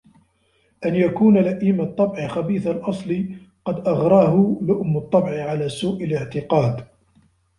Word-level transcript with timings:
أَنْ 0.85 0.95
يَكُونَ 0.95 1.37
لَئِيمَ 1.37 1.81
الطَّبْعِ 1.81 2.27
خَبِيثَ 2.27 2.67
الْأَصْلِ 2.67 3.25
قَدْ 3.65 3.87
أَغْرَاهُ 3.87 4.57
لُؤْمُ 4.61 4.97
الطَّبْعِ 4.97 5.43
عَلَى 5.49 5.69
سُوءِ 5.69 6.03
الِاعْتِقَادِ 6.03 6.87